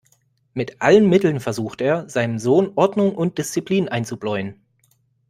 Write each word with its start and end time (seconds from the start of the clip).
Mit 0.55 0.81
allen 0.81 1.07
Mitteln 1.09 1.39
versucht 1.39 1.79
er, 1.79 2.09
seinem 2.09 2.39
Sohn 2.39 2.71
Ordnung 2.75 3.13
und 3.13 3.37
Disziplin 3.37 3.87
einzubläuen. 3.87 4.59